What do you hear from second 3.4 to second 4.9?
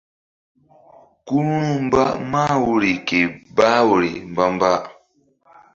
bah woyri mba-mba.